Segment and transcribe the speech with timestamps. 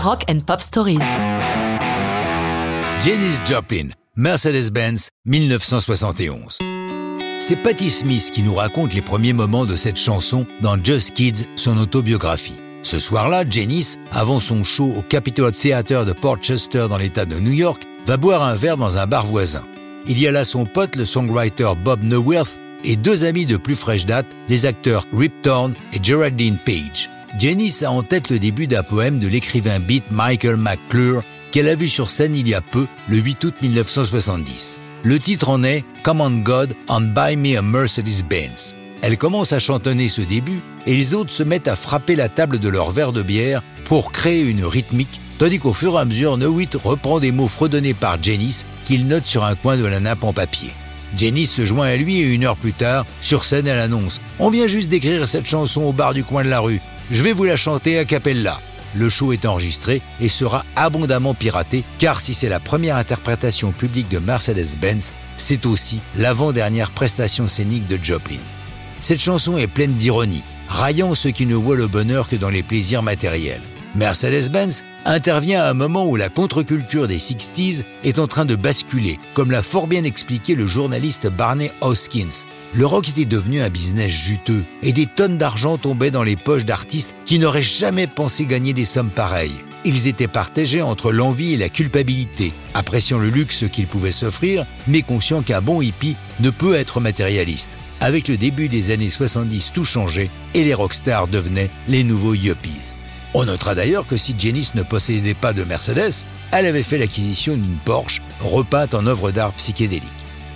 [0.00, 1.00] Rock and Pop Stories.
[3.02, 6.58] Janis Joplin, Mercedes-Benz, 1971.
[7.40, 11.46] C'est Patti Smith qui nous raconte les premiers moments de cette chanson dans Just Kids,
[11.56, 12.60] son autobiographie.
[12.84, 17.52] Ce soir-là, Janis, avant son show au Capitol Theatre de Portchester dans l'État de New
[17.52, 19.64] York, va boire un verre dans un bar voisin.
[20.06, 23.74] Il y a là son pote, le songwriter Bob Neuwirth, et deux amis de plus
[23.74, 27.10] fraîche date, les acteurs Rip Torn et Geraldine Page.
[27.36, 31.74] Janice a en tête le début d'un poème de l'écrivain beat Michael McClure qu'elle a
[31.74, 34.80] vu sur scène il y a peu, le 8 août 1970.
[35.04, 38.74] Le titre en est Command God and Buy Me a Mercedes-Benz.
[39.02, 42.58] Elle commence à chantonner ce début et les autres se mettent à frapper la table
[42.58, 46.36] de leur verre de bière pour créer une rythmique, tandis qu'au fur et à mesure,
[46.38, 50.24] Newitt reprend des mots fredonnés par Janice qu'il note sur un coin de la nappe
[50.24, 50.72] en papier.
[51.16, 54.50] Janice se joint à lui et une heure plus tard, sur scène, elle annonce On
[54.50, 56.80] vient juste d'écrire cette chanson au bar du coin de la rue.
[57.10, 58.60] Je vais vous la chanter à cappella.
[58.94, 64.08] Le show est enregistré et sera abondamment piraté car si c'est la première interprétation publique
[64.08, 68.38] de Mercedes-Benz, c'est aussi l'avant-dernière prestation scénique de Joplin.
[69.00, 72.62] Cette chanson est pleine d'ironie, raillant ceux qui ne voient le bonheur que dans les
[72.62, 73.60] plaisirs matériels.
[73.94, 79.18] Mercedes-Benz intervient à un moment où la contre-culture des 60s est en train de basculer,
[79.34, 82.46] comme l'a fort bien expliqué le journaliste Barney Hoskins.
[82.74, 86.66] Le rock était devenu un business juteux et des tonnes d'argent tombaient dans les poches
[86.66, 89.64] d'artistes qui n'auraient jamais pensé gagner des sommes pareilles.
[89.86, 95.00] Ils étaient partagés entre l'envie et la culpabilité, appréciant le luxe qu'ils pouvaient s'offrir, mais
[95.00, 97.78] conscients qu'un bon hippie ne peut être matérialiste.
[98.00, 102.94] Avec le début des années 70, tout changeait et les rockstars devenaient les nouveaux yuppies.
[103.34, 107.54] On notera d'ailleurs que si Janice ne possédait pas de Mercedes, elle avait fait l'acquisition
[107.54, 110.08] d'une Porsche repeinte en œuvre d'art psychédélique.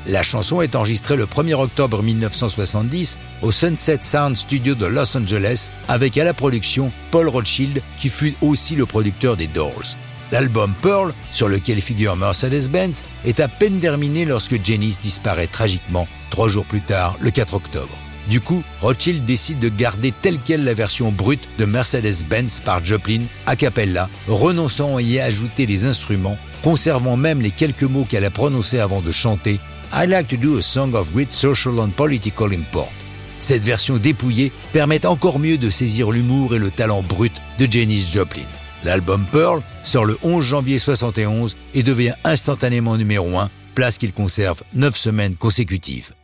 [0.06, 5.70] La chanson est enregistrée le 1er octobre 1970 au Sunset Sound Studio de Los Angeles
[5.86, 9.96] avec à la production Paul Rothschild qui fut aussi le producteur des Doors.
[10.32, 16.48] L'album Pearl, sur lequel figure Mercedes-Benz, est à peine terminé lorsque Janice disparaît tragiquement trois
[16.48, 18.01] jours plus tard, le 4 octobre.
[18.28, 23.22] Du coup, Rothschild décide de garder telle quelle la version brute de Mercedes-Benz par Joplin,
[23.46, 28.30] a cappella, renonçant à y ajouter des instruments, conservant même les quelques mots qu'elle a
[28.30, 29.58] prononcés avant de chanter
[29.94, 32.92] I like to do a song of great social and political import.
[33.40, 38.06] Cette version dépouillée permet encore mieux de saisir l'humour et le talent brut de Janis
[38.12, 38.46] Joplin.
[38.84, 44.62] L'album Pearl sort le 11 janvier 71 et devient instantanément numéro 1, place qu'il conserve
[44.74, 46.12] 9 semaines consécutives.